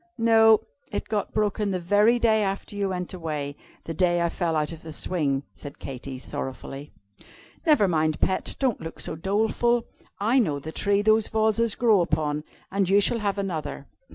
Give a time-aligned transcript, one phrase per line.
[0.17, 0.61] "No
[0.91, 3.55] it got broken the very day after you went away;
[3.85, 6.91] the day I fell out of the swing," said Katy, sorrowfully.
[7.67, 9.85] "Never mind, pet, don't look so doleful.
[10.19, 13.85] I know the tree those vases grow upon, and you shall have another.